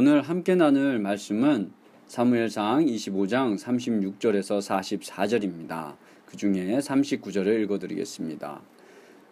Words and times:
오늘 0.00 0.22
함께 0.22 0.54
나눌 0.54 0.98
말씀은 0.98 1.72
사무엘상 2.06 2.86
25장 2.86 3.58
36절에서 3.58 4.98
44절입니다. 4.98 5.96
그 6.24 6.38
중에 6.38 6.78
39절을 6.78 7.62
읽어드리겠습니다. 7.64 8.62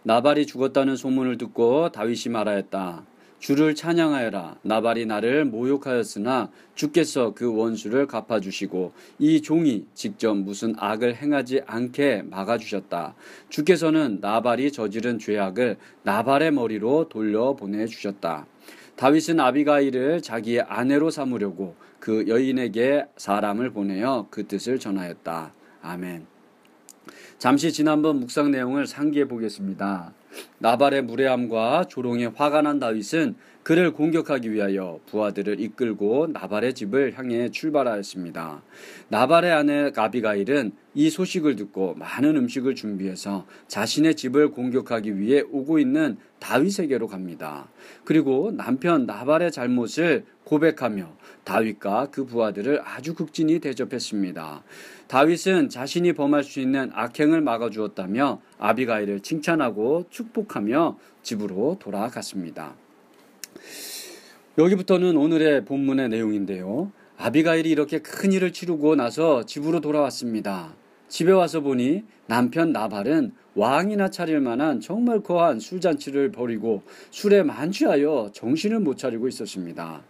나발이 0.03 0.45
죽었다는 0.45 0.97
소문을 0.97 1.39
듣고 1.39 1.91
다윗이 1.91 2.31
말하였다. 2.33 3.03
주를 3.39 3.75
찬양하여라. 3.75 4.59
나발이 4.61 5.07
나를 5.07 5.47
모욕하였으나 5.47 6.51
주께서 6.75 7.33
그 7.33 7.51
원수를 7.57 8.07
갚아주시고 8.07 8.93
이 9.21 9.41
종이 9.41 9.87
직접 9.95 10.35
무슨 10.35 10.75
악을 10.77 11.15
행하지 11.15 11.63
않게 11.65 12.25
막아주셨다. 12.27 13.15
주께서는 13.49 14.19
나발이 14.21 14.71
저지른 14.73 15.19
죄악을 15.19 15.79
나발의 16.03 16.51
머리로 16.53 17.09
돌려보내 17.09 17.87
주셨다. 17.87 18.47
다윗은 18.99 19.39
아비가일을 19.39 20.23
자기의 20.23 20.63
아내로 20.63 21.11
삼으려고 21.11 21.77
그 22.01 22.27
여인에게 22.27 23.07
사람을 23.17 23.71
보내어 23.71 24.27
그 24.29 24.49
뜻을 24.49 24.81
전하였다. 24.81 25.53
아멘. 25.83 26.27
잠시 27.39 27.73
지난번 27.73 28.19
묵상 28.19 28.51
내용을 28.51 28.89
상기해 28.89 29.29
보겠습니다. 29.29 30.13
나발의 30.59 31.03
무례함과 31.03 31.85
조롱에 31.85 32.27
화가 32.35 32.63
난 32.63 32.81
다윗은 32.81 33.37
그를 33.69 33.93
공격하기 33.93 34.51
위하여 34.51 34.99
부하들을 35.05 35.61
이끌고 35.61 36.29
나발의 36.29 36.73
집을 36.73 37.19
향해 37.19 37.51
출발하였습니다. 37.51 38.63
나발의 39.11 39.53
아내 39.53 39.91
가비가일은 39.91 40.73
이 40.95 41.11
소식을 41.11 41.57
듣고 41.57 41.93
많은 41.97 42.35
음식을 42.35 42.75
준비해서 42.75 43.45
자신의 43.67 44.15
집을 44.15 44.53
공격하기 44.53 45.19
위해 45.19 45.43
오고 45.51 45.81
있는 45.81 46.17
다윗에게로 46.39 47.09
갑니다. 47.09 47.69
그리고 48.05 48.53
남편 48.53 49.05
나발의 49.05 49.53
잘못을 49.53 50.25
고백하며 50.45 51.15
다윗과 51.45 52.09
그 52.11 52.25
부하들을 52.25 52.81
아주 52.83 53.15
극진히 53.15 53.59
대접했습니다. 53.59 54.63
다윗은 55.09 55.69
자신이 55.69 56.15
범할 56.15 56.43
수 56.43 56.61
있는 56.61 56.91
악행을 56.95 57.43
막아주었다며 57.43 58.41
아비가일을 58.57 59.21
칭찬하고 59.21 60.07
축복하며 60.09 60.99
집으로 61.23 61.77
돌아갔습니다. 61.79 62.75
여기부터는 64.59 65.17
오늘의 65.17 65.65
본문의 65.65 66.09
내용인데요. 66.09 66.93
아비가일이 67.17 67.71
이렇게 67.71 67.99
큰 68.01 68.33
일을 68.33 68.53
치르고 68.53 68.97
나서 68.97 69.45
집으로 69.45 69.81
돌아왔습니다. 69.81 70.75
집에 71.09 71.33
와서 71.33 71.61
보니 71.61 72.05
남편 72.27 72.73
나발은 72.73 73.33
왕이나 73.55 74.11
차릴 74.11 74.41
만한 74.41 74.81
정말 74.81 75.21
거한 75.21 75.59
술잔치를 75.59 76.31
벌이고 76.31 76.83
술에 77.11 77.43
만취하여 77.43 78.31
정신을 78.33 78.81
못 78.81 78.99
차리고 78.99 79.27
있었습니다. 79.27 80.03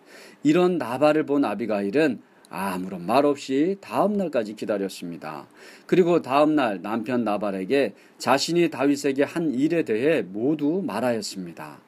이런 0.43 0.77
나발을 0.77 1.25
본 1.25 1.45
아비가일은 1.45 2.21
아무런 2.51 3.05
말 3.07 3.27
없이 3.27 3.77
다음 3.81 4.15
날까지 4.15 4.55
기다렸습니다. 4.55 5.47
그리고 5.87 6.23
다음 6.23 6.55
날 6.55 6.81
남편 6.83 7.25
나발에게 7.25 7.95
자신이 8.19 8.71
다윗에게 8.71 9.25
한 9.25 9.55
일에 9.55 9.83
대해 9.83 10.23
모두 10.23 10.83
말하였습니다. 10.87 11.79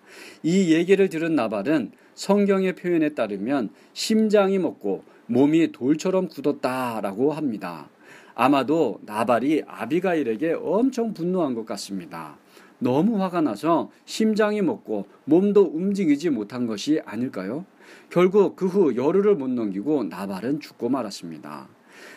이 0.43 0.75
얘기를 0.75 1.09
들은 1.09 1.35
나발은 1.35 1.93
성경의 2.15 2.75
표현에 2.75 3.11
따르면 3.11 3.71
심장이 3.93 4.59
먹고 4.59 5.05
몸이 5.27 5.73
돌처럼 5.73 6.29
굳었다라고 6.29 7.33
합니다. 7.33 7.89
아마도 8.35 9.01
나발이 9.07 9.63
아비가일에게 9.67 10.57
엄청 10.61 11.15
분노한 11.15 11.55
것 11.55 11.65
같습니다. 11.67 12.37
너무 12.79 13.23
화가 13.23 13.43
나서 13.43 13.91
심장이 14.07 14.63
먹고 14.63 15.07
몸도 15.25 15.63
움직이지 15.63 16.31
못한 16.31 16.67
것이 16.67 17.01
아닐까요? 17.05 17.65
결국 18.11 18.57
그 18.57 18.67
후 18.67 18.97
열흘을 18.97 19.35
못 19.37 19.49
넘기고 19.51 20.05
나발은 20.05 20.61
죽고 20.61 20.89
말았습니다. 20.89 21.69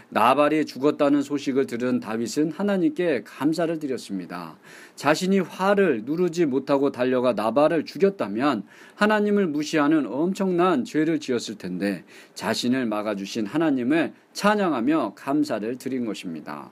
나발이 0.09 0.65
죽었다는 0.65 1.23
소식을 1.23 1.65
들은 1.65 1.99
다윗은 1.99 2.51
하나님께 2.51 3.23
감사를 3.25 3.79
드렸습니다. 3.79 4.55
자신이 4.95 5.39
화를 5.39 6.03
누르지 6.05 6.45
못하고 6.45 6.91
달려가 6.91 7.33
나발을 7.33 7.85
죽였다면 7.85 8.63
하나님을 8.95 9.47
무시하는 9.47 10.05
엄청난 10.05 10.85
죄를 10.85 11.19
지었을 11.19 11.57
텐데 11.57 12.03
자신을 12.35 12.85
막아주신 12.85 13.47
하나님을 13.47 14.13
찬양하며 14.33 15.13
감사를 15.15 15.77
드린 15.77 16.05
것입니다. 16.05 16.69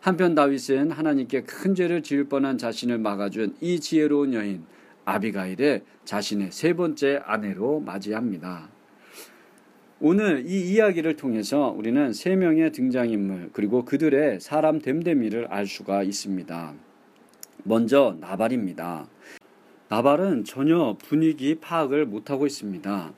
한편 0.00 0.34
다윗은 0.34 0.90
하나님께 0.90 1.44
큰 1.44 1.74
죄를 1.74 2.02
지을 2.02 2.24
뻔한 2.24 2.58
자신을 2.58 2.98
막아준 2.98 3.56
이 3.60 3.80
지혜로운 3.80 4.34
여인 4.34 4.64
아비가일을 5.04 5.82
자신의 6.04 6.52
세 6.52 6.72
번째 6.74 7.20
아내로 7.24 7.80
맞이합니다. 7.80 8.68
오늘 10.00 10.44
이 10.46 10.72
이야기를 10.72 11.16
통해서 11.16 11.68
우리는 11.76 12.12
세 12.12 12.34
명의 12.34 12.72
등장인물 12.72 13.50
그리고 13.52 13.84
그들의 13.84 14.40
사람 14.40 14.80
됨됨이를 14.80 15.46
알 15.48 15.66
수가 15.66 16.02
있습니다. 16.02 16.74
먼저 17.64 18.16
나발입니다. 18.20 19.06
나발은 19.88 20.44
전혀 20.44 20.96
분위기 20.98 21.54
파악을 21.56 22.06
못하고 22.06 22.46
있습니다. 22.46 23.12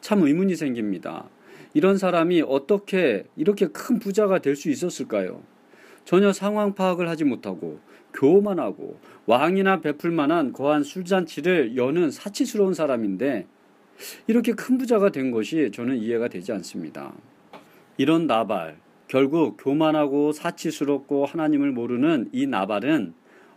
참 0.00 0.22
의문이 0.22 0.56
생깁니다. 0.56 1.28
이런 1.72 1.96
사람이 1.96 2.42
어떻게 2.42 3.24
이렇게 3.36 3.68
큰 3.68 3.98
부자가 3.98 4.40
될 4.40 4.56
수 4.56 4.68
있었을까요? 4.68 5.42
전혀 6.08 6.32
상황 6.32 6.74
파악을 6.74 7.06
하지 7.06 7.24
못하고 7.24 7.80
교만 8.14 8.58
하고 8.58 8.98
왕이나 9.26 9.82
베풀 9.82 10.10
만한 10.10 10.54
거한 10.54 10.82
술잔치를 10.82 11.76
여는 11.76 12.10
사치스러운 12.10 12.72
사람인데 12.72 13.46
이렇게 14.26 14.52
큰 14.52 14.78
부자가 14.78 15.10
된 15.10 15.30
것이 15.30 15.70
저는 15.70 15.98
이해가 15.98 16.28
되지 16.28 16.50
않습니다. 16.52 17.12
이런 17.98 18.26
나발, 18.26 18.78
결국 19.06 19.58
교만하고 19.62 20.32
사치스럽고 20.32 21.26
하나님을 21.26 21.72
모르는 21.72 22.30
이 22.32 22.46
나발은 22.46 23.12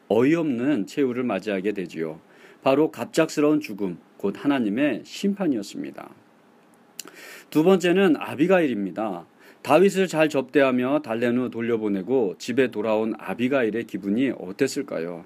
어이없는 0.10 0.88
최후를 0.88 1.24
맞이하게 1.24 1.72
되지요. 1.72 2.20
바로 2.64 2.92
갑작스러운 2.92 3.62
죽음, 3.62 3.98
곧 4.18 4.36
하나님의 4.38 5.04
심판이었습니다. 5.06 6.10
두 7.50 7.64
번째는 7.64 8.18
아비가일입니다. 8.18 9.26
다윗을 9.64 10.08
잘 10.08 10.28
접대하며 10.28 11.02
달랜 11.04 11.38
후 11.38 11.52
돌려보내고 11.52 12.36
집에 12.40 12.72
돌아온 12.72 13.14
아비가일의 13.18 13.86
기분이 13.86 14.32
어땠을까요? 14.32 15.24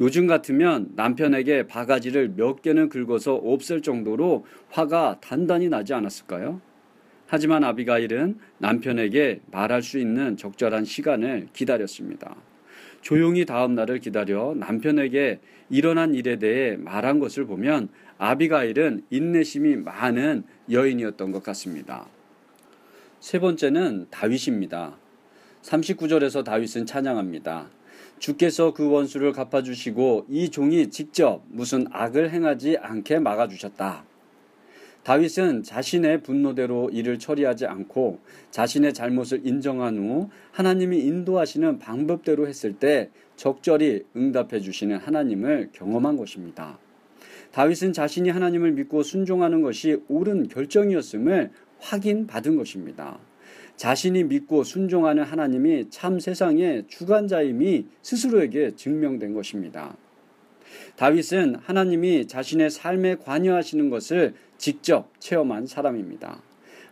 요즘 0.00 0.26
같으면 0.26 0.90
남편에게 0.96 1.66
바가지를 1.66 2.32
몇 2.34 2.62
개는 2.62 2.88
긁어서 2.88 3.34
없앨 3.34 3.82
정도로 3.82 4.46
화가 4.70 5.18
단단히 5.20 5.68
나지 5.68 5.92
않았을까요? 5.92 6.60
하지만 7.26 7.62
아비가일은 7.62 8.38
남편에게 8.58 9.40
말할 9.50 9.82
수 9.82 9.98
있는 9.98 10.36
적절한 10.36 10.84
시간을 10.84 11.48
기다렸습니다. 11.52 12.36
조용히 13.02 13.44
다음 13.44 13.74
날을 13.74 13.98
기다려 13.98 14.54
남편에게 14.56 15.40
일어난 15.68 16.14
일에 16.14 16.38
대해 16.38 16.76
말한 16.76 17.18
것을 17.18 17.44
보면 17.46 17.88
아비가일은 18.18 19.02
인내심이 19.10 19.76
많은 19.76 20.44
여인이었던 20.70 21.32
것 21.32 21.42
같습니다. 21.42 22.06
세 23.22 23.38
번째는 23.38 24.08
다윗입니다. 24.10 24.98
39절에서 25.62 26.42
다윗은 26.42 26.86
찬양합니다. 26.86 27.70
주께서 28.18 28.74
그 28.74 28.90
원수를 28.90 29.30
갚아주시고 29.32 30.26
이 30.28 30.48
종이 30.48 30.90
직접 30.90 31.40
무슨 31.46 31.86
악을 31.92 32.32
행하지 32.32 32.78
않게 32.78 33.20
막아주셨다. 33.20 34.04
다윗은 35.04 35.62
자신의 35.62 36.24
분노대로 36.24 36.90
일을 36.90 37.20
처리하지 37.20 37.66
않고 37.66 38.18
자신의 38.50 38.92
잘못을 38.92 39.46
인정한 39.46 39.98
후 39.98 40.28
하나님이 40.50 40.98
인도하시는 40.98 41.78
방법대로 41.78 42.48
했을 42.48 42.72
때 42.72 43.08
적절히 43.36 44.02
응답해 44.16 44.58
주시는 44.58 44.96
하나님을 44.96 45.70
경험한 45.72 46.16
것입니다. 46.16 46.80
다윗은 47.52 47.92
자신이 47.92 48.30
하나님을 48.30 48.72
믿고 48.72 49.04
순종하는 49.04 49.62
것이 49.62 50.02
옳은 50.08 50.48
결정이었음을 50.48 51.52
확인받은 51.82 52.56
것입니다. 52.56 53.18
자신이 53.76 54.24
믿고 54.24 54.64
순종하는 54.64 55.24
하나님이 55.24 55.90
참 55.90 56.20
세상의 56.20 56.84
주관자임이 56.88 57.86
스스로에게 58.02 58.76
증명된 58.76 59.34
것입니다. 59.34 59.96
다윗은 60.96 61.56
하나님이 61.56 62.26
자신의 62.26 62.70
삶에 62.70 63.16
관여하시는 63.16 63.90
것을 63.90 64.34
직접 64.56 65.10
체험한 65.18 65.66
사람입니다. 65.66 66.42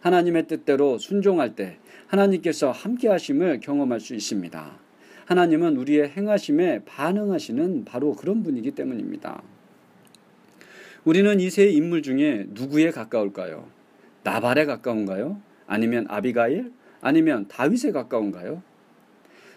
하나님의 0.01 0.49
뜻대로 0.49 0.99
순종할 0.99 1.55
때 1.55 1.79
하나님께서 2.09 2.71
함께 2.73 3.09
하심을 3.09 3.61
경험할 3.61 4.01
수 4.01 4.15
있습니다. 4.15 4.79
하나님은 5.27 5.77
우리의 5.77 6.09
행하심에 6.09 6.81
반응하시는 6.85 7.85
바로 7.85 8.15
그런 8.15 8.43
분이기 8.43 8.73
때문입니다. 8.73 9.43
우리는 11.05 11.39
이 11.41 11.51
세 11.51 11.67
인물 11.69 12.03
중에 12.03 12.47
누구에 12.49 12.91
가까울까요? 12.91 13.80
나발에 14.23 14.67
가까운가요? 14.67 15.41
아니면 15.67 16.07
아비가일? 16.09 16.73
아니면 17.01 17.47
다윗에 17.49 17.93
가까운가요? 17.93 18.63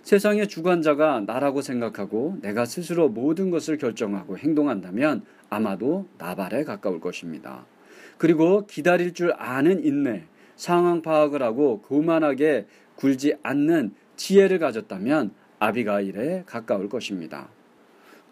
세상의 0.03 0.47
주관자가 0.47 1.21
나라고 1.21 1.61
생각하고 1.61 2.37
내가 2.41 2.65
스스로 2.65 3.09
모든 3.09 3.51
것을 3.51 3.77
결정하고 3.77 4.37
행동한다면 4.37 5.23
아마도 5.49 6.07
나발에 6.17 6.63
가까울 6.65 6.99
것입니다. 6.99 7.65
그리고 8.17 8.65
기다릴 8.67 9.13
줄 9.13 9.33
아는 9.37 9.83
인내, 9.83 10.25
상황 10.55 11.01
파악을 11.01 11.41
하고 11.41 11.81
교만하게 11.81 12.67
굴지 12.95 13.35
않는 13.43 13.93
지혜를 14.15 14.59
가졌다면 14.59 15.31
아비가일에 15.59 16.43
가까울 16.45 16.89
것입니다. 16.89 17.49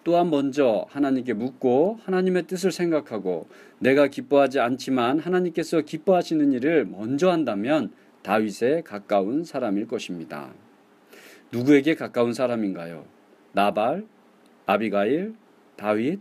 또한 0.03 0.29
먼저 0.29 0.85
하나님께 0.89 1.33
묻고 1.33 1.99
하나님의 2.03 2.47
뜻을 2.47 2.71
생각하고 2.71 3.47
내가 3.79 4.07
기뻐하지 4.07 4.59
않지만 4.59 5.19
하나님께서 5.19 5.81
기뻐하시는 5.81 6.53
일을 6.53 6.85
먼저 6.85 7.29
한다면 7.29 7.91
다윗에 8.23 8.81
가까운 8.83 9.43
사람일 9.43 9.87
것입니다. 9.87 10.53
누구에게 11.51 11.95
가까운 11.95 12.33
사람인가요? 12.33 13.05
나발, 13.51 14.05
아비가일, 14.65 15.33
다윗? 15.75 16.19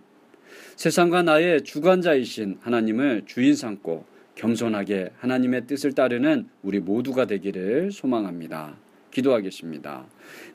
세상과 0.76 1.22
나의 1.22 1.62
주관자이신 1.62 2.58
하나님을 2.60 3.22
주인 3.26 3.54
삼고 3.54 4.04
겸손하게 4.34 5.10
하나님의 5.18 5.66
뜻을 5.66 5.92
따르는 5.92 6.48
우리 6.62 6.80
모두가 6.80 7.26
되기를 7.26 7.92
소망합니다. 7.92 8.76
기도하겠습니다. 9.10 10.06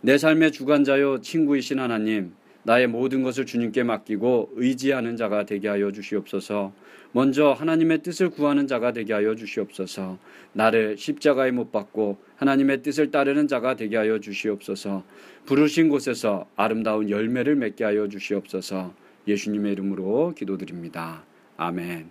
내 0.01 0.17
삶의 0.17 0.51
주관자요 0.51 1.21
친구이신 1.21 1.79
하나님, 1.79 2.33
나의 2.65 2.87
모든 2.87 3.21
것을 3.21 3.45
주님께 3.45 3.83
맡기고 3.83 4.53
의지하는 4.55 5.17
자가 5.17 5.45
되게 5.45 5.67
하여 5.67 5.91
주시옵소서. 5.91 6.73
먼저 7.11 7.53
하나님의 7.53 8.01
뜻을 8.01 8.31
구하는 8.31 8.67
자가 8.67 8.91
되게 8.91 9.13
하여 9.13 9.35
주시옵소서. 9.35 10.17
나를 10.53 10.97
십자가에 10.97 11.51
못 11.51 11.71
박고 11.71 12.17
하나님의 12.37 12.81
뜻을 12.81 13.11
따르는 13.11 13.47
자가 13.47 13.75
되게 13.75 13.97
하여 13.97 14.19
주시옵소서. 14.19 15.03
부르신 15.45 15.89
곳에서 15.89 16.47
아름다운 16.55 17.09
열매를 17.09 17.55
맺게 17.55 17.83
하여 17.83 18.09
주시옵소서. 18.09 18.93
예수님의 19.27 19.73
이름으로 19.73 20.33
기도드립니다. 20.35 21.23
아멘. 21.57 22.09